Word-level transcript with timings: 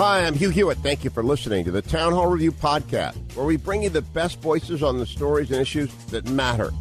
Hi, 0.00 0.24
I'm 0.24 0.32
Hugh 0.32 0.48
Hewitt. 0.48 0.78
Thank 0.78 1.04
you 1.04 1.10
for 1.10 1.22
listening 1.22 1.62
to 1.66 1.70
the 1.70 1.82
Town 1.82 2.14
Hall 2.14 2.26
Review 2.26 2.52
Podcast, 2.52 3.36
where 3.36 3.44
we 3.44 3.58
bring 3.58 3.82
you 3.82 3.90
the 3.90 4.00
best 4.00 4.40
voices 4.40 4.82
on 4.82 4.96
the 4.96 5.04
stories 5.04 5.50
and 5.50 5.60
issues 5.60 5.92
that 6.06 6.26
matter. 6.30 6.72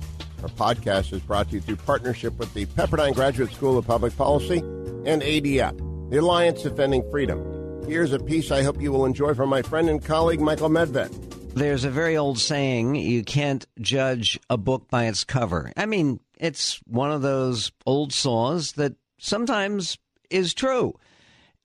Our 0.42 0.48
podcast 0.48 1.12
is 1.12 1.22
brought 1.24 1.50
to 1.50 1.56
you 1.56 1.62
through 1.62 1.76
partnership 1.76 2.40
with 2.40 2.54
the 2.54 2.66
Pepperdine 2.66 3.14
Graduate 3.14 3.52
School 3.52 3.78
of 3.78 3.86
Public 3.86 4.16
Policy 4.16 4.60
and 4.60 5.22
ADF, 5.22 6.10
the 6.10 6.16
Alliance 6.16 6.64
Defending 6.64 7.04
Freedom. 7.12 7.84
Here's 7.86 8.14
a 8.14 8.20
piece 8.20 8.52
I 8.52 8.64
hope 8.64 8.82
you 8.82 8.94
will 8.94 9.04
enjoy 9.04 9.34
from 9.34 9.50
my 9.50 9.64
friend 9.64 9.90
and 9.90 10.02
colleague 10.02 10.40
Michael 10.40 10.70
Medved. 10.70 11.54
There's 11.56 11.84
a 11.84 11.92
very 11.92 12.16
old 12.16 12.40
saying 12.40 12.96
you 12.96 13.26
can't 13.26 13.68
judge 13.82 14.40
a 14.50 14.56
book 14.56 14.90
by 14.90 15.08
its 15.08 15.26
cover. 15.26 15.74
I 15.76 15.88
mean, 15.88 16.22
it's 16.38 16.80
one 16.88 17.12
of 17.12 17.22
those 17.22 17.74
old 17.86 18.14
saws 18.14 18.72
that 18.74 18.94
sometimes 19.18 19.98
is 20.30 20.54
true. 20.54 20.98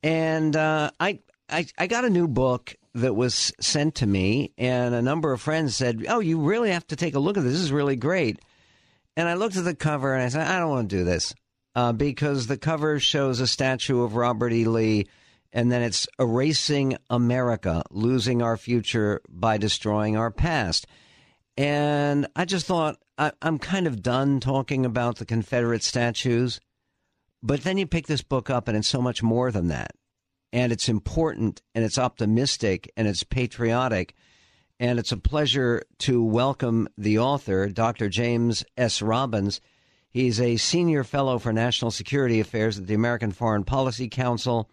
And 0.02 0.56
uh, 0.56 0.90
I, 0.98 1.20
I, 1.48 1.66
I 1.78 1.86
got 1.86 2.04
a 2.04 2.10
new 2.10 2.26
book 2.26 2.74
that 2.94 3.14
was 3.14 3.52
sent 3.60 3.96
to 3.96 4.06
me, 4.06 4.52
and 4.56 4.94
a 4.94 5.02
number 5.02 5.32
of 5.32 5.40
friends 5.40 5.76
said, 5.76 6.04
"Oh, 6.08 6.20
you 6.20 6.40
really 6.40 6.70
have 6.70 6.86
to 6.88 6.96
take 6.96 7.14
a 7.14 7.18
look 7.18 7.36
at 7.36 7.42
this. 7.42 7.52
This 7.54 7.62
is 7.62 7.72
really 7.72 7.96
great." 7.96 8.38
And 9.16 9.28
I 9.28 9.34
looked 9.34 9.56
at 9.56 9.64
the 9.64 9.74
cover 9.74 10.14
and 10.14 10.22
I 10.22 10.28
said, 10.28 10.46
"I 10.46 10.58
don't 10.58 10.70
want 10.70 10.90
to 10.90 10.96
do 10.96 11.04
this 11.04 11.34
uh, 11.74 11.92
because 11.92 12.46
the 12.46 12.56
cover 12.56 12.98
shows 12.98 13.40
a 13.40 13.46
statue 13.46 14.02
of 14.02 14.16
Robert 14.16 14.52
E. 14.52 14.64
Lee." 14.64 15.06
And 15.52 15.70
then 15.70 15.82
it's 15.82 16.08
erasing 16.18 16.96
America, 17.10 17.84
losing 17.90 18.42
our 18.42 18.56
future 18.56 19.20
by 19.28 19.56
destroying 19.56 20.16
our 20.16 20.32
past. 20.32 20.84
And 21.56 22.26
I 22.34 22.44
just 22.44 22.66
thought, 22.66 22.98
I, 23.18 23.30
I'm 23.40 23.60
kind 23.60 23.86
of 23.86 24.02
done 24.02 24.40
talking 24.40 24.84
about 24.84 25.18
the 25.18 25.24
Confederate 25.24 25.84
statues. 25.84 26.60
But 27.40 27.62
then 27.62 27.78
you 27.78 27.86
pick 27.86 28.08
this 28.08 28.22
book 28.22 28.50
up, 28.50 28.66
and 28.66 28.76
it's 28.76 28.88
so 28.88 29.00
much 29.00 29.22
more 29.22 29.52
than 29.52 29.68
that. 29.68 29.92
And 30.54 30.70
it's 30.70 30.88
important, 30.88 31.62
and 31.74 31.84
it's 31.84 31.98
optimistic, 31.98 32.88
and 32.96 33.08
it's 33.08 33.24
patriotic. 33.24 34.14
And 34.78 35.00
it's 35.00 35.10
a 35.10 35.16
pleasure 35.16 35.82
to 35.98 36.22
welcome 36.22 36.86
the 36.96 37.18
author, 37.18 37.68
Dr. 37.68 38.08
James 38.08 38.64
S. 38.76 39.02
Robbins. 39.02 39.60
He's 40.10 40.40
a 40.40 40.56
senior 40.56 41.02
fellow 41.02 41.40
for 41.40 41.52
national 41.52 41.90
security 41.90 42.38
affairs 42.38 42.78
at 42.78 42.86
the 42.86 42.94
American 42.94 43.32
Foreign 43.32 43.64
Policy 43.64 44.08
Council. 44.08 44.70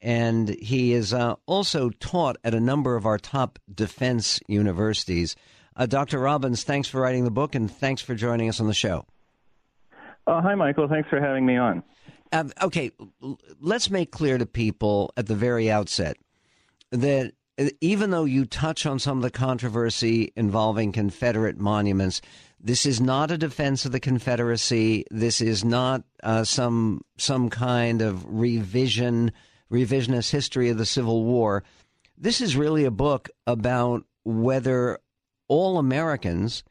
And 0.00 0.50
he 0.50 0.92
is 0.92 1.12
uh, 1.12 1.34
also 1.46 1.90
taught 1.90 2.36
at 2.44 2.54
a 2.54 2.60
number 2.60 2.94
of 2.94 3.04
our 3.04 3.18
top 3.18 3.58
defense 3.74 4.38
universities. 4.46 5.34
Uh, 5.74 5.86
Dr. 5.86 6.20
Robbins, 6.20 6.62
thanks 6.62 6.86
for 6.86 7.00
writing 7.00 7.24
the 7.24 7.32
book 7.32 7.56
and 7.56 7.68
thanks 7.68 8.02
for 8.02 8.14
joining 8.14 8.48
us 8.48 8.60
on 8.60 8.68
the 8.68 8.72
show. 8.74 9.04
Uh, 10.28 10.40
hi, 10.40 10.54
Michael. 10.54 10.86
Thanks 10.86 11.08
for 11.08 11.20
having 11.20 11.44
me 11.44 11.56
on. 11.56 11.82
Um, 12.32 12.52
okay, 12.62 12.90
let's 13.60 13.90
make 13.90 14.10
clear 14.10 14.38
to 14.38 14.46
people 14.46 15.12
at 15.16 15.26
the 15.26 15.34
very 15.34 15.70
outset 15.70 16.16
that 16.90 17.32
uh, 17.58 17.66
even 17.80 18.10
though 18.10 18.24
you 18.24 18.44
touch 18.44 18.86
on 18.86 18.98
some 18.98 19.18
of 19.18 19.22
the 19.22 19.30
controversy 19.30 20.32
involving 20.36 20.92
Confederate 20.92 21.58
monuments, 21.58 22.20
this 22.60 22.86
is 22.86 23.00
not 23.00 23.30
a 23.30 23.38
defense 23.38 23.84
of 23.84 23.92
the 23.92 24.00
Confederacy. 24.00 25.04
This 25.10 25.40
is 25.40 25.64
not 25.64 26.02
uh, 26.22 26.44
some 26.44 27.02
some 27.18 27.50
kind 27.50 28.00
of 28.00 28.24
revision 28.26 29.32
revisionist 29.70 30.30
history 30.30 30.70
of 30.70 30.78
the 30.78 30.86
Civil 30.86 31.24
War. 31.24 31.62
This 32.16 32.40
is 32.40 32.56
really 32.56 32.84
a 32.84 32.90
book 32.90 33.28
about 33.46 34.04
whether 34.24 34.98
all 35.48 35.78
Americans 35.78 36.64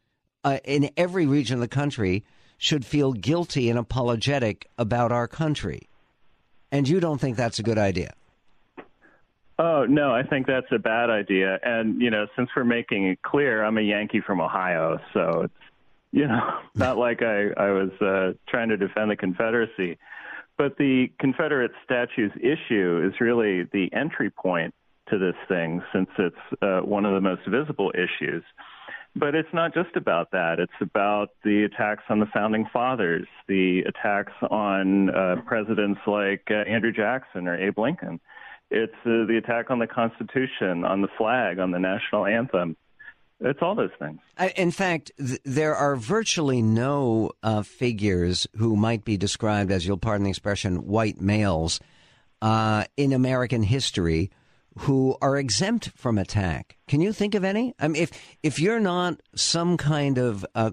uh, 0.43 0.59
in 0.63 0.89
every 0.97 1.25
region 1.25 1.55
of 1.55 1.61
the 1.61 1.67
country 1.67 2.23
should 2.63 2.85
feel 2.85 3.11
guilty 3.11 3.69
and 3.69 3.77
apologetic 3.77 4.69
about 4.77 5.11
our 5.11 5.27
country. 5.27 5.89
And 6.71 6.87
you 6.87 7.01
don't 7.01 7.19
think 7.19 7.35
that's 7.35 7.59
a 7.59 7.63
good 7.63 7.77
idea? 7.77 8.13
Oh, 9.59 9.85
no, 9.85 10.15
I 10.15 10.23
think 10.23 10.47
that's 10.47 10.71
a 10.71 10.79
bad 10.79 11.09
idea. 11.09 11.59
And, 11.61 12.01
you 12.01 12.09
know, 12.09 12.25
since 12.37 12.49
we're 12.55 12.63
making 12.63 13.05
it 13.07 13.21
clear, 13.21 13.65
I'm 13.65 13.77
a 13.77 13.81
Yankee 13.81 14.21
from 14.25 14.39
Ohio, 14.39 14.97
so 15.13 15.41
it's, 15.43 15.53
you 16.13 16.25
know, 16.25 16.59
not 16.75 16.97
like 16.97 17.21
I, 17.21 17.49
I 17.57 17.71
was 17.71 17.91
uh, 17.99 18.31
trying 18.47 18.69
to 18.69 18.77
defend 18.77 19.11
the 19.11 19.17
Confederacy. 19.17 19.97
But 20.57 20.77
the 20.77 21.11
Confederate 21.19 21.71
statues 21.83 22.31
issue 22.37 23.05
is 23.05 23.19
really 23.19 23.63
the 23.73 23.89
entry 23.91 24.29
point 24.29 24.73
to 25.09 25.17
this 25.17 25.35
thing, 25.49 25.83
since 25.93 26.09
it's 26.17 26.61
uh, 26.61 26.79
one 26.79 27.03
of 27.03 27.13
the 27.13 27.19
most 27.19 27.41
visible 27.45 27.91
issues. 27.93 28.43
But 29.15 29.35
it's 29.35 29.53
not 29.53 29.75
just 29.75 29.95
about 29.95 30.31
that. 30.31 30.59
It's 30.59 30.71
about 30.81 31.29
the 31.43 31.65
attacks 31.65 32.03
on 32.09 32.19
the 32.19 32.25
founding 32.33 32.65
fathers, 32.73 33.27
the 33.47 33.81
attacks 33.81 34.33
on 34.49 35.11
uh, 35.11 35.35
presidents 35.45 36.01
like 36.07 36.47
uh, 36.49 36.67
Andrew 36.67 36.91
Jackson 36.91 37.47
or 37.47 37.55
Abe 37.55 37.77
Lincoln. 37.77 38.19
It's 38.71 38.91
uh, 39.05 39.27
the 39.27 39.37
attack 39.37 39.69
on 39.69 39.77
the 39.77 39.85
Constitution, 39.85 40.83
on 40.83 41.01
the 41.01 41.09
flag, 41.15 41.59
on 41.59 41.69
the 41.69 41.77
national 41.77 42.25
anthem. 42.25 42.75
It's 43.39 43.59
all 43.61 43.75
those 43.75 43.91
things. 43.99 44.19
In 44.55 44.71
fact, 44.71 45.11
th- 45.17 45.39
there 45.43 45.75
are 45.75 45.95
virtually 45.95 46.63
no 46.63 47.31
uh, 47.43 47.61
figures 47.61 48.47
who 48.55 48.75
might 48.75 49.05
be 49.05 49.17
described 49.17 49.69
as, 49.69 49.85
you'll 49.85 49.97
pardon 49.97 50.23
the 50.23 50.29
expression, 50.31 50.87
white 50.87 51.21
males 51.21 51.79
uh, 52.41 52.85
in 52.97 53.13
American 53.13 53.61
history 53.61 54.31
who 54.79 55.15
are 55.21 55.37
exempt 55.37 55.91
from 55.95 56.17
attack. 56.17 56.77
Can 56.87 57.01
you 57.01 57.13
think 57.13 57.35
of 57.35 57.43
any? 57.43 57.73
I 57.79 57.87
mean, 57.87 58.01
if 58.01 58.11
if 58.41 58.59
you're 58.59 58.79
not 58.79 59.21
some 59.35 59.77
kind 59.77 60.17
of 60.17 60.45
uh, 60.55 60.71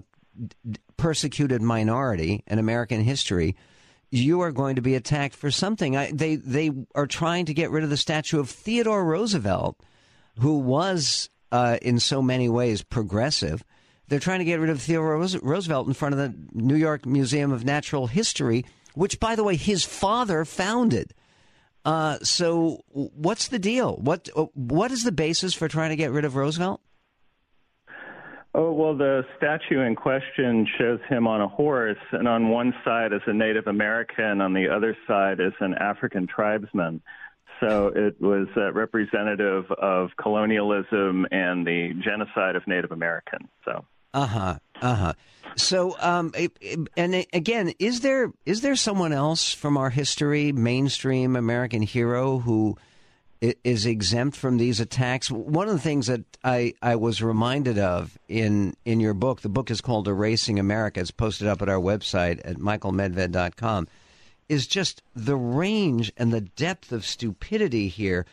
persecuted 0.97 1.61
minority 1.61 2.43
in 2.47 2.59
American 2.59 3.01
history, 3.01 3.55
you 4.09 4.41
are 4.41 4.51
going 4.51 4.75
to 4.75 4.81
be 4.81 4.95
attacked 4.95 5.35
for 5.35 5.51
something. 5.51 5.95
I, 5.95 6.11
they 6.11 6.35
they 6.35 6.71
are 6.95 7.07
trying 7.07 7.45
to 7.45 7.53
get 7.53 7.71
rid 7.71 7.83
of 7.83 7.89
the 7.89 7.97
statue 7.97 8.39
of 8.39 8.49
Theodore 8.49 9.05
Roosevelt, 9.05 9.79
who 10.39 10.59
was 10.59 11.29
uh, 11.51 11.77
in 11.81 11.99
so 11.99 12.21
many 12.21 12.49
ways 12.49 12.83
progressive. 12.83 13.63
They're 14.07 14.19
trying 14.19 14.39
to 14.39 14.45
get 14.45 14.59
rid 14.59 14.69
of 14.69 14.81
Theodore 14.81 15.17
Roosevelt 15.41 15.87
in 15.87 15.93
front 15.93 16.13
of 16.13 16.19
the 16.19 16.35
New 16.53 16.75
York 16.75 17.05
Museum 17.05 17.53
of 17.53 17.63
Natural 17.63 18.07
History, 18.07 18.65
which, 18.93 19.21
by 19.21 19.35
the 19.35 19.43
way, 19.43 19.55
his 19.55 19.85
father 19.85 20.43
founded. 20.43 21.13
Uh, 21.83 22.19
so, 22.21 22.83
what's 22.89 23.47
the 23.47 23.59
deal? 23.59 23.95
What 23.97 24.29
uh, 24.35 24.45
what 24.53 24.91
is 24.91 25.03
the 25.03 25.11
basis 25.11 25.53
for 25.53 25.67
trying 25.67 25.89
to 25.89 25.95
get 25.95 26.11
rid 26.11 26.25
of 26.25 26.35
Roosevelt? 26.35 26.81
Oh, 28.53 28.73
well, 28.73 28.95
the 28.97 29.23
statue 29.37 29.79
in 29.79 29.95
question 29.95 30.67
shows 30.77 30.99
him 31.07 31.25
on 31.25 31.41
a 31.41 31.47
horse, 31.47 31.97
and 32.11 32.27
on 32.27 32.49
one 32.49 32.73
side 32.83 33.13
is 33.13 33.21
a 33.25 33.33
Native 33.33 33.65
American, 33.67 34.41
on 34.41 34.53
the 34.53 34.67
other 34.67 34.95
side 35.07 35.39
is 35.39 35.53
an 35.61 35.73
African 35.75 36.27
tribesman. 36.27 37.01
So 37.61 37.91
it 37.95 38.19
was 38.19 38.47
uh, 38.57 38.73
representative 38.73 39.71
of 39.71 40.09
colonialism 40.21 41.27
and 41.31 41.65
the 41.65 41.93
genocide 42.03 42.55
of 42.55 42.67
Native 42.67 42.91
Americans. 42.91 43.47
So. 43.63 43.85
Uh 44.13 44.25
huh. 44.25 44.55
Uh 44.81 44.95
huh. 44.95 45.13
So, 45.55 45.95
um, 45.99 46.33
and 46.97 47.25
again, 47.33 47.73
is 47.77 48.01
there 48.01 48.31
is 48.45 48.61
there 48.61 48.75
someone 48.75 49.13
else 49.13 49.53
from 49.53 49.77
our 49.77 49.89
history, 49.89 50.51
mainstream 50.51 51.35
American 51.35 51.81
hero, 51.81 52.39
who 52.39 52.77
is 53.41 53.85
exempt 53.85 54.37
from 54.37 54.57
these 54.57 54.79
attacks? 54.79 55.29
One 55.29 55.67
of 55.67 55.73
the 55.73 55.79
things 55.79 56.07
that 56.07 56.23
I, 56.43 56.73
I 56.81 56.95
was 56.95 57.21
reminded 57.21 57.77
of 57.77 58.17
in 58.27 58.75
in 58.85 58.99
your 58.99 59.13
book, 59.13 59.41
the 59.41 59.49
book 59.49 59.69
is 59.69 59.81
called 59.81 60.07
"Erasing 60.07 60.57
America." 60.57 60.99
It's 60.99 61.11
posted 61.11 61.47
up 61.47 61.61
at 61.61 61.69
our 61.69 61.79
website 61.79 62.41
at 62.45 62.57
michaelmedved.com 62.57 63.87
is 64.47 64.67
just 64.67 65.01
the 65.15 65.35
range 65.35 66.11
and 66.17 66.33
the 66.33 66.41
depth 66.41 66.91
of 66.91 67.05
stupidity 67.05 67.87
here. 67.87 68.25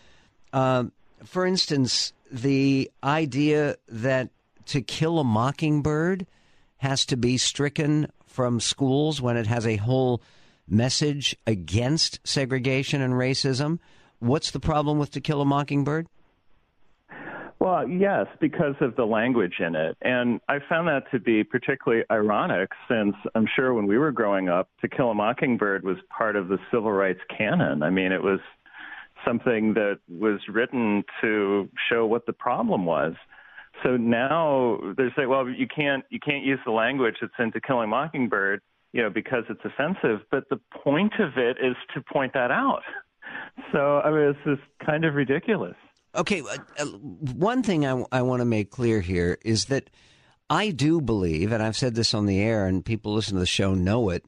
Uh, 0.53 0.85
for 1.25 1.47
instance, 1.47 2.13
the 2.31 2.91
idea 3.05 3.77
that 3.89 4.29
to 4.67 4.83
kill 4.83 5.21
a 5.21 5.25
mockingbird 5.25 6.27
has 6.79 7.05
to 7.07 7.17
be 7.17 7.37
stricken 7.39 8.11
from 8.27 8.61
schools 8.61 9.21
when 9.21 9.37
it 9.37 9.47
has 9.47 9.67
a 9.67 9.77
whole 9.77 10.23
message 10.67 11.37
against 11.47 12.21
segregation 12.27 13.01
and 13.01 13.15
racism. 13.15 13.79
What's 14.21 14.51
the 14.51 14.61
problem 14.61 14.99
with 14.99 15.11
To 15.13 15.21
Kill 15.21 15.41
a 15.41 15.45
Mockingbird? 15.45 16.07
Well, 17.61 17.89
yes, 17.89 18.27
because 18.41 18.77
of 18.81 18.95
the 18.95 19.05
language 19.05 19.55
in 19.59 19.75
it. 19.75 19.97
And 20.01 20.41
I 20.49 20.59
found 20.69 20.87
that 20.89 21.11
to 21.11 21.19
be 21.19 21.43
particularly 21.43 22.05
ironic 22.11 22.71
since 22.89 23.17
I'm 23.35 23.47
sure 23.57 23.75
when 23.75 23.87
we 23.87 23.99
were 23.99 24.13
growing 24.13 24.49
up, 24.49 24.69
To 24.81 24.89
Kill 24.89 25.11
a 25.11 25.15
Mockingbird 25.15 25.85
was 25.85 25.97
part 26.17 26.37
of 26.37 26.49
the 26.49 26.59
civil 26.71 26.93
rights 26.93 27.21
canon. 27.37 27.83
I 27.83 27.91
mean, 27.91 28.13
it 28.13 28.23
was 28.23 28.39
something 29.27 29.75
that 29.75 29.99
was 30.09 30.41
written 30.49 31.05
to 31.21 31.69
show 31.91 32.07
what 32.07 32.27
the 32.27 32.33
problem 32.33 32.85
was. 32.85 33.15
So 33.83 33.97
now 33.97 34.79
they 34.97 35.09
say, 35.17 35.27
well, 35.27 35.49
you 35.49 35.67
can't 35.67 36.05
you 36.11 36.19
can't 36.21 36.45
use 36.45 36.59
the 36.65 36.73
language 36.73 37.17
that's 37.21 37.33
in 37.39 37.53
To 37.53 37.61
Kill 37.61 37.81
a 37.81 37.87
Mockingbird, 37.87 38.61
you 38.93 39.03
know, 39.03 39.11
because 39.11 39.45
it's 39.49 39.61
offensive. 39.65 40.21
But 40.31 40.49
the 40.51 40.61
point 40.83 41.13
of 41.19 41.37
it 41.37 41.57
is 41.63 41.77
to 41.95 42.03
point 42.13 42.33
that 42.35 42.51
out. 42.51 42.83
So 43.73 44.01
I 44.01 44.11
mean, 44.11 44.21
it's 44.21 44.39
just 44.45 44.87
kind 44.87 45.05
of 45.05 45.15
ridiculous. 45.15 45.77
Okay, 46.15 46.41
uh, 46.41 46.57
uh 46.79 46.85
one 46.87 47.63
thing 47.63 47.87
I, 47.87 48.05
I 48.11 48.23
want 48.23 48.41
to 48.41 48.47
make 48.47 48.71
clear 48.71 49.01
here 49.01 49.39
is 49.45 49.67
that 49.67 49.91
I 50.51 50.71
do 50.71 51.01
believe, 51.01 51.53
and 51.53 51.63
I've 51.63 51.77
said 51.77 51.95
this 51.95 52.15
on 52.15 52.27
the 52.27 52.41
air, 52.41 52.67
and 52.67 52.85
people 52.85 53.13
listen 53.13 53.35
to 53.35 53.41
the 53.41 53.47
show 53.47 53.75
know 53.75 54.09
it, 54.09 54.25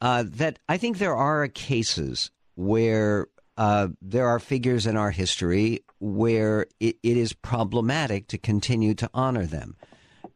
uh, 0.00 0.24
that 0.26 0.58
I 0.68 0.78
think 0.78 0.98
there 0.98 1.14
are 1.14 1.46
cases 1.48 2.30
where 2.54 3.28
uh, 3.60 3.88
there 4.00 4.26
are 4.26 4.38
figures 4.38 4.86
in 4.86 4.96
our 4.96 5.10
history 5.10 5.84
where 5.98 6.64
it, 6.80 6.96
it 7.02 7.18
is 7.18 7.34
problematic 7.34 8.26
to 8.28 8.38
continue 8.38 8.94
to 8.94 9.10
honor 9.12 9.44
them. 9.44 9.76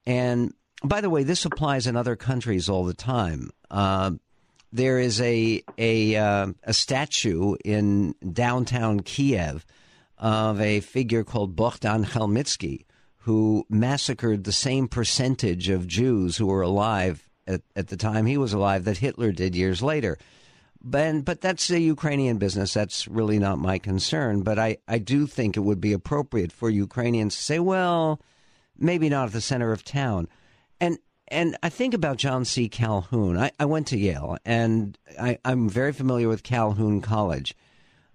And 0.04 0.52
by 0.84 1.00
the 1.00 1.08
way, 1.08 1.22
this 1.22 1.46
applies 1.46 1.86
in 1.86 1.96
other 1.96 2.16
countries 2.16 2.68
all 2.68 2.84
the 2.84 2.92
time. 2.92 3.48
Uh, 3.70 4.10
there 4.72 4.98
is 4.98 5.22
a 5.22 5.62
a, 5.78 6.16
uh, 6.16 6.48
a 6.64 6.74
statue 6.74 7.56
in 7.64 8.14
downtown 8.30 9.00
Kiev 9.00 9.64
of 10.18 10.60
a 10.60 10.80
figure 10.80 11.24
called 11.24 11.56
Bogdan 11.56 12.04
Khmelnytsky, 12.04 12.84
who 13.20 13.64
massacred 13.70 14.44
the 14.44 14.52
same 14.52 14.86
percentage 14.86 15.70
of 15.70 15.86
Jews 15.86 16.36
who 16.36 16.48
were 16.48 16.60
alive 16.60 17.26
at, 17.46 17.62
at 17.74 17.88
the 17.88 17.96
time 17.96 18.26
he 18.26 18.36
was 18.36 18.52
alive 18.52 18.84
that 18.84 18.98
Hitler 18.98 19.32
did 19.32 19.56
years 19.56 19.80
later. 19.80 20.18
But, 20.86 21.24
but 21.24 21.40
that's 21.40 21.70
a 21.70 21.80
Ukrainian 21.80 22.36
business. 22.36 22.74
That's 22.74 23.08
really 23.08 23.38
not 23.38 23.58
my 23.58 23.78
concern. 23.78 24.42
But 24.42 24.58
I, 24.58 24.76
I 24.86 24.98
do 24.98 25.26
think 25.26 25.56
it 25.56 25.60
would 25.60 25.80
be 25.80 25.94
appropriate 25.94 26.52
for 26.52 26.68
Ukrainians 26.68 27.34
to 27.36 27.42
say, 27.42 27.58
well, 27.58 28.20
maybe 28.76 29.08
not 29.08 29.28
at 29.28 29.32
the 29.32 29.40
center 29.40 29.72
of 29.72 29.82
town. 29.82 30.28
And 30.80 30.98
and 31.28 31.56
I 31.62 31.70
think 31.70 31.94
about 31.94 32.18
John 32.18 32.44
C. 32.44 32.68
Calhoun. 32.68 33.38
I, 33.38 33.50
I 33.58 33.64
went 33.64 33.86
to 33.88 33.96
Yale, 33.96 34.36
and 34.44 34.98
I, 35.18 35.38
I'm 35.42 35.70
very 35.70 35.92
familiar 35.92 36.28
with 36.28 36.42
Calhoun 36.42 37.00
College. 37.00 37.56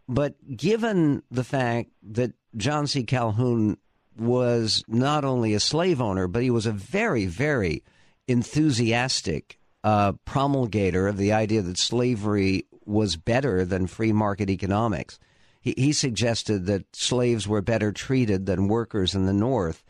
But 0.07 0.35
given 0.55 1.23
the 1.31 1.43
fact 1.43 1.89
that 2.03 2.33
John 2.55 2.85
C. 2.85 3.03
Calhoun 3.03 3.77
was 4.15 4.83
not 4.87 5.25
only 5.25 5.55
a 5.55 5.59
slave 5.59 5.99
owner, 6.01 6.27
but 6.27 6.43
he 6.43 6.51
was 6.51 6.67
a 6.67 6.71
very, 6.71 7.25
very 7.25 7.83
enthusiastic 8.27 9.58
uh, 9.83 10.13
promulgator 10.25 11.07
of 11.07 11.17
the 11.17 11.31
idea 11.31 11.61
that 11.61 11.77
slavery 11.77 12.65
was 12.85 13.15
better 13.15 13.63
than 13.65 13.87
free 13.87 14.11
market 14.11 14.49
economics. 14.49 15.19
He, 15.61 15.73
he 15.77 15.93
suggested 15.93 16.65
that 16.65 16.95
slaves 16.95 17.47
were 17.47 17.61
better 17.61 17.91
treated 17.91 18.45
than 18.45 18.67
workers 18.67 19.15
in 19.15 19.25
the 19.25 19.33
North, 19.33 19.83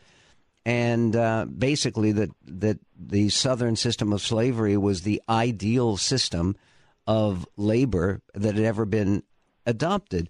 and 0.64 1.16
uh, 1.16 1.46
basically 1.46 2.12
that 2.12 2.30
that 2.44 2.78
the 2.96 3.28
Southern 3.30 3.76
system 3.76 4.12
of 4.12 4.20
slavery 4.20 4.76
was 4.76 5.02
the 5.02 5.22
ideal 5.28 5.96
system 5.96 6.56
of 7.06 7.48
labor 7.56 8.20
that 8.34 8.54
had 8.54 8.64
ever 8.64 8.84
been 8.84 9.22
adopted. 9.66 10.28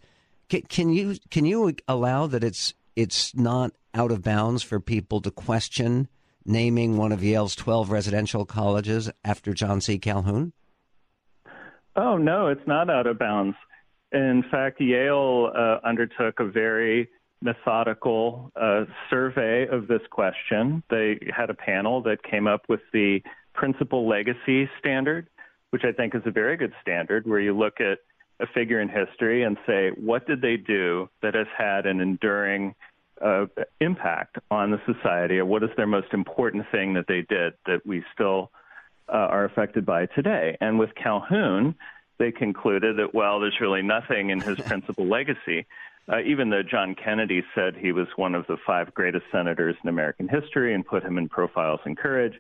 Can, 0.48 0.62
can 0.62 0.90
you 0.90 1.16
can 1.30 1.44
you 1.44 1.74
allow 1.88 2.26
that 2.26 2.44
it's 2.44 2.74
it's 2.96 3.34
not 3.34 3.72
out 3.94 4.12
of 4.12 4.22
bounds 4.22 4.62
for 4.62 4.80
people 4.80 5.20
to 5.20 5.30
question 5.30 6.08
naming 6.50 6.97
one 6.97 7.12
of 7.12 7.23
Yale's 7.23 7.55
12 7.55 7.91
residential 7.91 8.44
colleges 8.44 9.11
after 9.25 9.55
John 9.55 9.81
C. 9.81 9.99
Calhoun? 9.99 10.52
Oh, 11.97 12.17
no, 12.19 12.49
it's 12.49 12.67
not 12.67 12.91
out 12.91 13.06
of 13.06 13.19
bounds. 13.19 13.56
In 14.12 14.44
fact, 14.50 14.81
Yale 14.81 15.52
uh, 15.55 15.79
undertook 15.87 16.41
a 16.41 16.44
very 16.44 17.08
methodical 17.43 18.50
uh, 18.61 18.85
survey 19.08 19.67
of 19.69 19.87
this 19.87 20.02
question. 20.11 20.82
They 20.91 21.19
had 21.35 21.50
a 21.50 21.55
panel 21.55 22.02
that 22.02 22.23
came 22.23 22.47
up 22.47 22.62
with 22.69 22.81
the 22.93 23.23
principal 23.55 24.08
legacy 24.08 24.69
standard, 24.79 25.29
which 25.70 25.82
I 25.85 25.93
think 25.93 26.14
is 26.14 26.23
a 26.26 26.31
very 26.31 26.56
good 26.56 26.73
standard, 26.82 27.26
where 27.26 27.41
you 27.41 27.56
look 27.56 27.81
at 27.81 27.99
a 28.41 28.46
figure 28.53 28.81
in 28.81 28.88
history 28.88 29.43
and 29.44 29.56
say, 29.67 29.91
what 29.96 30.26
did 30.26 30.41
they 30.41 30.56
do 30.56 31.08
that 31.23 31.35
has 31.35 31.46
had 31.56 31.87
an 31.87 32.00
enduring 32.00 32.75
uh, 33.20 33.46
impact 33.81 34.38
on 34.50 34.70
the 34.70 34.81
society, 34.87 35.38
or 35.38 35.44
what 35.44 35.62
is 35.62 35.70
their 35.76 35.87
most 35.87 36.12
important 36.12 36.64
thing 36.72 36.94
that 36.94 37.06
they 37.06 37.22
did 37.28 37.55
that 37.67 37.84
we 37.87 38.02
still 38.14 38.50
uh, 39.08 39.12
are 39.17 39.44
affected 39.44 39.84
by 39.84 40.06
today? 40.06 40.56
And 40.61 40.78
with 40.78 40.90
Calhoun, 40.94 41.75
they 42.19 42.32
concluded 42.32 42.96
that, 42.99 43.14
well, 43.14 43.40
there's 43.40 43.61
really 43.61 43.82
nothing 43.82 44.31
in 44.31 44.40
his 44.40 44.58
principal 44.67 45.06
legacy. 45.06 45.67
Uh, 46.11 46.20
even 46.26 46.50
though 46.50 46.62
John 46.62 46.96
Kennedy 46.96 47.44
said 47.55 47.76
he 47.76 47.93
was 47.93 48.08
one 48.17 48.34
of 48.34 48.44
the 48.49 48.56
five 48.67 48.93
greatest 48.94 49.26
senators 49.31 49.76
in 49.82 49.88
American 49.88 50.28
history 50.28 50.75
and 50.75 50.84
put 50.84 51.05
him 51.05 51.19
in 51.19 51.28
profiles 51.28 51.78
in 51.87 51.94
courage. 51.94 52.34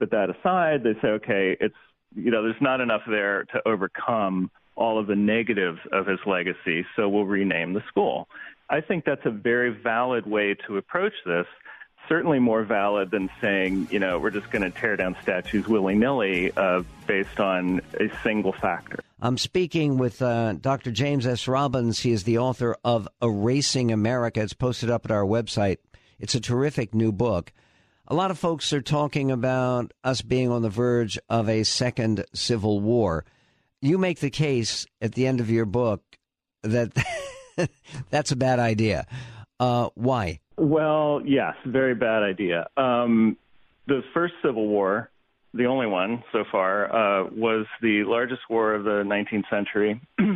But 0.00 0.10
that 0.10 0.28
aside, 0.30 0.82
they 0.82 0.94
say, 1.00 1.08
okay, 1.08 1.56
it's, 1.60 1.76
you 2.16 2.32
know, 2.32 2.42
there's 2.42 2.60
not 2.60 2.80
enough 2.80 3.02
there 3.06 3.44
to 3.52 3.62
overcome 3.64 4.50
all 4.74 4.98
of 4.98 5.06
the 5.06 5.14
negatives 5.14 5.78
of 5.92 6.06
his 6.06 6.18
legacy, 6.26 6.84
so 6.96 7.08
we'll 7.08 7.26
rename 7.26 7.74
the 7.74 7.82
school. 7.88 8.28
I 8.72 8.80
think 8.80 9.04
that's 9.04 9.26
a 9.26 9.30
very 9.30 9.68
valid 9.68 10.26
way 10.26 10.54
to 10.66 10.78
approach 10.78 11.12
this. 11.26 11.46
Certainly 12.08 12.38
more 12.38 12.64
valid 12.64 13.10
than 13.10 13.28
saying, 13.38 13.88
you 13.90 13.98
know, 13.98 14.18
we're 14.18 14.30
just 14.30 14.50
going 14.50 14.62
to 14.62 14.70
tear 14.70 14.96
down 14.96 15.14
statues 15.22 15.68
willy 15.68 15.94
nilly 15.94 16.50
uh, 16.56 16.82
based 17.06 17.38
on 17.38 17.82
a 18.00 18.10
single 18.22 18.54
factor. 18.54 18.98
I'm 19.20 19.36
speaking 19.36 19.98
with 19.98 20.22
uh, 20.22 20.54
Dr. 20.54 20.90
James 20.90 21.26
S. 21.26 21.46
Robbins. 21.46 22.00
He 22.00 22.12
is 22.12 22.24
the 22.24 22.38
author 22.38 22.74
of 22.82 23.06
Erasing 23.20 23.92
America. 23.92 24.40
It's 24.40 24.54
posted 24.54 24.88
up 24.88 25.04
at 25.04 25.10
our 25.10 25.24
website. 25.24 25.76
It's 26.18 26.34
a 26.34 26.40
terrific 26.40 26.94
new 26.94 27.12
book. 27.12 27.52
A 28.08 28.14
lot 28.14 28.30
of 28.30 28.38
folks 28.38 28.72
are 28.72 28.80
talking 28.80 29.30
about 29.30 29.92
us 30.02 30.22
being 30.22 30.50
on 30.50 30.62
the 30.62 30.70
verge 30.70 31.18
of 31.28 31.46
a 31.46 31.62
second 31.64 32.24
civil 32.32 32.80
war. 32.80 33.26
You 33.82 33.98
make 33.98 34.20
the 34.20 34.30
case 34.30 34.86
at 35.02 35.12
the 35.12 35.26
end 35.26 35.40
of 35.40 35.50
your 35.50 35.66
book 35.66 36.02
that 36.62 36.92
that's 38.10 38.32
a 38.32 38.36
bad 38.36 38.58
idea. 38.58 39.06
Uh, 39.60 39.88
why? 39.94 40.40
Well, 40.56 41.22
yes, 41.24 41.54
very 41.66 41.94
bad 41.94 42.22
idea. 42.22 42.68
Um, 42.76 43.36
the 43.86 44.02
first 44.14 44.34
Civil 44.42 44.66
War, 44.68 45.10
the 45.54 45.66
only 45.66 45.86
one 45.86 46.22
so 46.32 46.44
far, 46.50 46.86
uh, 46.86 47.28
was 47.30 47.66
the 47.80 48.04
largest 48.04 48.42
war 48.48 48.74
of 48.74 48.84
the 48.84 49.02
19th 49.04 49.48
century. 49.50 50.00
uh, 50.20 50.32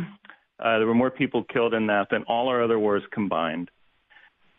there 0.59 0.87
were 0.87 0.93
more 0.93 1.11
people 1.11 1.43
killed 1.43 1.73
in 1.73 1.87
that 1.87 2.07
than 2.11 2.23
all 2.23 2.49
our 2.49 2.63
other 2.63 2.79
wars 2.79 3.03
combined. 3.11 3.69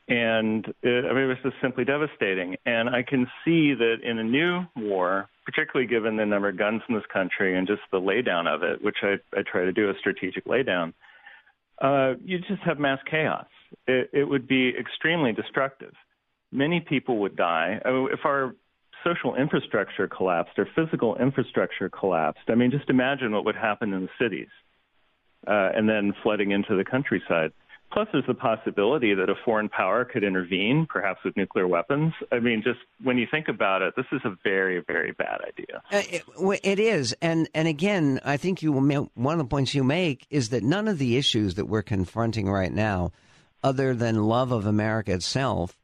And 0.09 0.67
it, 0.83 1.05
I 1.05 1.13
mean, 1.13 1.25
it 1.25 1.27
was 1.27 1.37
just 1.43 1.57
simply 1.61 1.85
devastating. 1.85 2.57
And 2.65 2.89
I 2.89 3.03
can 3.03 3.27
see 3.45 3.75
that 3.75 3.97
in 4.03 4.19
a 4.19 4.25
new 4.25 4.63
war, 4.75 5.29
particularly 5.45 5.87
given 5.87 6.17
the 6.17 6.25
number 6.25 6.49
of 6.49 6.57
guns 6.57 6.83
in 6.89 6.95
this 6.95 7.05
country 7.13 7.57
and 7.57 7.67
just 7.67 7.83
the 7.93 8.01
laydown 8.01 8.47
of 8.47 8.63
it, 8.63 8.83
which 8.83 8.97
I, 9.03 9.17
I 9.37 9.43
try 9.43 9.65
to 9.65 9.73
do 9.73 9.91
a 9.91 9.95
strategic 9.99 10.47
laydown, 10.47 10.95
uh, 11.81 12.15
you 12.25 12.39
just 12.39 12.63
have 12.63 12.79
mass 12.79 12.99
chaos. 13.11 13.47
It, 13.87 14.11
it 14.13 14.25
would 14.25 14.49
be 14.49 14.73
extremely 14.79 15.33
destructive. 15.33 15.93
Many 16.51 16.81
people 16.81 17.19
would 17.19 17.37
die. 17.37 17.81
If 17.85 18.21
our 18.25 18.55
social 19.05 19.37
infrastructure 19.37 20.09
collapsed, 20.09 20.59
our 20.59 20.69
physical 20.75 21.17
infrastructure 21.17 21.89
collapsed, 21.89 22.45
I 22.49 22.55
mean, 22.55 22.71
just 22.71 22.89
imagine 22.89 23.33
what 23.33 23.45
would 23.45 23.57
happen 23.57 23.93
in 23.93 24.03
the 24.03 24.09
cities 24.19 24.49
uh, 25.47 25.71
and 25.75 25.89
then 25.89 26.15
flooding 26.23 26.51
into 26.51 26.77
the 26.77 26.85
countryside. 26.85 27.53
Plus, 27.91 28.07
there's 28.13 28.27
the 28.27 28.35
possibility 28.35 29.15
that 29.15 29.31
a 29.31 29.35
foreign 29.45 29.69
power 29.69 30.05
could 30.05 30.23
intervene, 30.23 30.87
perhaps 30.89 31.25
with 31.25 31.37
nuclear 31.37 31.67
weapons. 31.67 32.13
I 32.31 32.39
mean, 32.39 32.63
just 32.63 32.81
when 33.03 33.17
you 33.17 33.27
think 33.31 33.49
about 33.49 33.81
it, 33.81 33.95
this 33.97 34.05
is 34.13 34.21
a 34.25 34.37
very, 34.45 34.83
very 34.87 35.13
bad 35.13 35.41
idea. 35.41 35.83
Uh, 35.91 36.03
it, 36.11 36.61
it 36.65 36.79
is, 36.79 37.17
and 37.23 37.49
and 37.55 37.67
again, 37.67 38.21
I 38.25 38.37
think 38.37 38.63
you 38.63 38.73
one 38.73 39.33
of 39.33 39.39
the 39.39 39.45
points 39.45 39.75
you 39.75 39.85
make 39.85 40.27
is 40.29 40.51
that 40.51 40.63
none 40.63 40.87
of 40.87 40.99
the 40.99 41.17
issues 41.17 41.55
that 41.55 41.65
we're 41.65 41.83
confronting 41.83 42.51
right 42.51 42.73
now, 42.73 43.13
other 43.63 43.95
than 43.95 44.23
love 44.23 44.53
of 44.53 44.67
America 44.67 45.15
itself, 45.15 45.75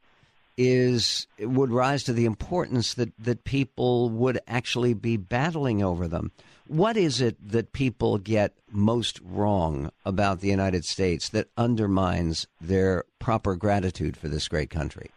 is 0.57 1.25
would 1.39 1.71
rise 1.71 2.03
to 2.03 2.13
the 2.13 2.25
importance 2.25 2.93
that 2.93 3.11
that 3.17 3.43
people 3.43 4.09
would 4.09 4.39
actually 4.47 4.93
be 4.93 5.17
battling 5.17 5.81
over 5.83 6.07
them. 6.07 6.31
What 6.67 6.97
is 6.97 7.21
it 7.21 7.37
that 7.47 7.73
people 7.73 8.17
get 8.17 8.53
most 8.71 9.19
wrong 9.23 9.91
about 10.03 10.39
the 10.39 10.47
United 10.47 10.83
States 10.83 11.29
that 11.29 11.47
undermines 11.57 12.47
their 12.59 13.03
proper 13.19 13.55
gratitude 13.55 14.17
for 14.17 14.27
this 14.27 14.47
great 14.47 14.69
country? 14.69 15.11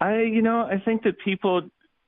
I, 0.00 0.22
you 0.22 0.42
know, 0.42 0.62
I 0.62 0.78
think 0.78 1.02
that 1.04 1.18
people 1.18 1.62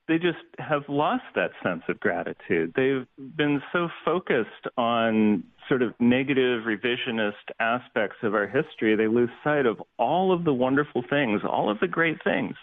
they 0.07 0.17
just 0.17 0.37
have 0.59 0.83
lost 0.87 1.23
that 1.33 1.51
sense 1.63 1.81
of 1.89 1.99
gratitude. 1.99 2.73
They've 2.75 3.07
been 3.35 3.61
so 3.73 3.89
focused 4.03 4.67
on 4.77 5.43
sort 5.67 5.81
of 5.81 5.93
negative 5.99 6.63
revisionist 6.63 7.33
aspects 7.59 8.17
of 8.21 8.35
our 8.35 8.45
history, 8.45 8.95
they 8.95 9.07
lose 9.07 9.31
sight 9.43 9.65
of 9.65 9.81
all 9.97 10.31
of 10.31 10.43
the 10.43 10.53
wonderful 10.53 11.03
things, 11.09 11.41
all 11.43 11.71
of 11.71 11.79
the 11.79 11.87
great 11.87 12.23
things 12.23 12.55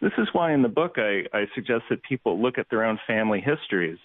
this 0.00 0.12
is 0.18 0.28
why 0.32 0.52
in 0.52 0.62
the 0.62 0.68
book 0.68 0.94
I, 0.96 1.24
I 1.32 1.46
suggest 1.54 1.84
that 1.90 2.02
people 2.02 2.40
look 2.40 2.58
at 2.58 2.66
their 2.70 2.84
own 2.84 2.98
family 3.06 3.40
histories, 3.40 3.98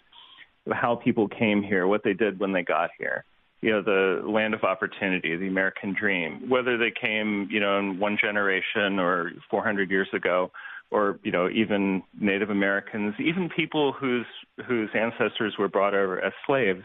how 0.71 0.95
people 0.95 1.27
came 1.27 1.61
here, 1.63 1.87
what 1.87 2.03
they 2.03 2.13
did 2.13 2.39
when 2.39 2.53
they 2.53 2.63
got 2.63 2.89
here. 2.97 3.25
you 3.61 3.69
know, 3.71 3.81
the 3.81 4.27
land 4.27 4.53
of 4.53 4.63
opportunity, 4.63 5.35
the 5.37 5.47
American 5.47 5.95
dream, 5.97 6.49
whether 6.49 6.77
they 6.77 6.91
came, 6.91 7.47
you 7.51 7.59
know, 7.59 7.77
in 7.79 7.99
one 7.99 8.17
generation 8.19 8.99
or 8.99 9.31
400 9.49 9.89
years 9.89 10.07
ago, 10.13 10.51
or 10.89 11.19
you 11.23 11.31
know, 11.31 11.47
even 11.49 12.03
Native 12.19 12.49
Americans, 12.49 13.13
even 13.19 13.49
people 13.55 13.93
whose 13.93 14.25
whose 14.67 14.89
ancestors 14.93 15.55
were 15.57 15.69
brought 15.69 15.93
over 15.93 16.19
as 16.19 16.33
slaves. 16.45 16.83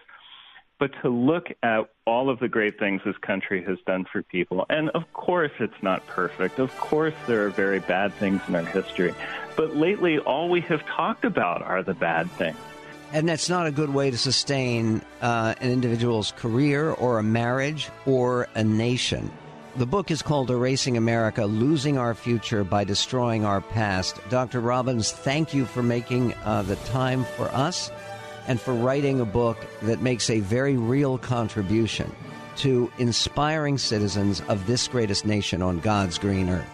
But 0.79 0.91
to 1.03 1.09
look 1.09 1.47
at 1.63 1.91
all 2.07 2.29
of 2.29 2.39
the 2.39 2.49
great 2.49 2.79
things 2.79 3.01
this 3.05 3.17
country 3.19 3.65
has 3.65 3.79
done 3.87 4.05
for 4.13 4.23
people, 4.23 4.67
and 4.69 4.91
of 4.91 5.11
course 5.15 5.53
it's 5.59 5.83
not 5.83 6.07
perfect. 6.07 6.59
Of 6.59 6.77
course 6.77 7.15
there 7.27 7.47
are 7.47 7.51
very 7.51 7.81
bad 7.81 8.13
things 8.15 8.43
in 8.47 8.55
our 8.55 8.65
history. 8.65 9.15
But 9.57 9.75
lately, 9.75 10.19
all 10.19 10.51
we 10.51 10.61
have 10.63 10.85
talked 10.87 11.25
about 11.25 11.63
are 11.63 11.83
the 11.83 11.95
bad 11.95 12.31
things. 12.33 12.59
And 13.13 13.29
that's 13.29 13.49
not 13.49 13.67
a 13.67 13.71
good 13.71 13.91
way 13.91 14.11
to 14.11 14.19
sustain 14.19 15.01
uh, 15.23 15.55
an 15.61 15.71
individual's 15.71 16.33
career 16.33 16.91
or 16.91 17.19
a 17.19 17.23
marriage 17.23 17.89
or 18.05 18.49
a 18.55 18.65
nation. 18.65 19.31
The 19.77 19.87
book 19.87 20.11
is 20.11 20.23
called 20.23 20.51
Erasing 20.51 20.97
America 20.97 21.45
Losing 21.45 21.99
Our 21.99 22.15
Future 22.15 22.65
by 22.65 22.85
Destroying 22.85 23.45
Our 23.45 23.61
Past. 23.61 24.19
Dr. 24.31 24.61
Robbins, 24.61 25.13
thank 25.13 25.53
you 25.53 25.67
for 25.67 25.83
making 25.83 26.33
uh, 26.45 26.63
the 26.63 26.77
time 26.77 27.25
for 27.25 27.45
us 27.49 27.91
and 28.47 28.61
for 28.61 28.75
writing 28.75 29.21
a 29.21 29.25
book 29.25 29.57
that 29.83 30.03
makes 30.03 30.31
a 30.31 30.41
very 30.41 30.77
real 30.77 31.19
contribution 31.19 32.11
to 32.57 32.91
inspiring 32.99 33.79
citizens 33.79 34.41
of 34.49 34.67
this 34.67 34.89
greatest 34.89 35.25
nation 35.27 35.63
on 35.63 35.79
God's 35.81 36.19
green 36.19 36.49
earth. 36.49 36.69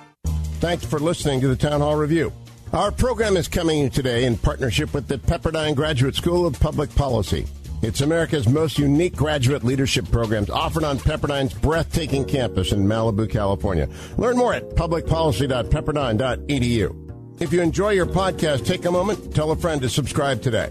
Thanks 0.61 0.85
for 0.85 1.00
listening 1.00 1.41
to 1.41 1.49
the 1.49 1.57
Town 1.57 1.81
Hall 1.81 1.97
Review. 1.97 2.33
Our 2.73 2.93
program 2.93 3.37
is 3.37 3.49
coming 3.49 3.91
today 3.91 4.25
in 4.25 4.38
partnership 4.38 4.95
with 4.95 5.09
the 5.09 5.19
Pepperdine 5.19 5.75
Graduate 5.75 6.14
School 6.14 6.47
of 6.47 6.59
Public 6.59 6.95
Policy. 6.95 7.47
It's 7.83 8.00
America's 8.00 8.49
most 8.49 8.79
unique 8.79 9.17
graduate 9.17 9.64
leadership 9.64 10.09
programs 10.11 10.49
offered 10.49 10.85
on 10.85 10.99
Pepperdine's 10.99 11.52
breathtaking 11.52 12.25
campus 12.25 12.71
in 12.71 12.87
Malibu, 12.87 13.29
California. 13.29 13.88
Learn 14.17 14.37
more 14.37 14.55
at 14.55 14.76
publicpolicy.pepperdine.edu. 14.76 17.02
If 17.43 17.52
you 17.52 17.61
enjoy 17.61 17.91
your 17.91 18.07
podcast, 18.07 18.64
take 18.64 18.85
a 18.85 18.91
moment, 18.91 19.35
tell 19.35 19.50
a 19.50 19.57
friend 19.57 19.83
to 19.83 19.88
subscribe 19.88 20.43
today. 20.43 20.71